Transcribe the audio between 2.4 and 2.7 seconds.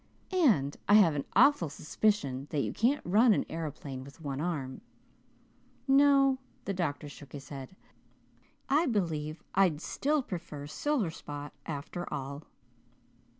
that